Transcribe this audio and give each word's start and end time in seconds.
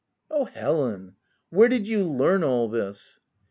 5" 0.29 0.41
Oh, 0.41 0.45
Helen! 0.45 1.13
where 1.51 1.69
did 1.69 1.85
you 1.85 2.03
learn 2.03 2.43
all 2.43 2.67
this 2.67 3.19